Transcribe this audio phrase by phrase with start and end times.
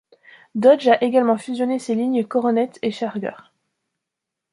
[0.55, 3.35] Dodge a également fusionné ses lignes Coronet et Charger.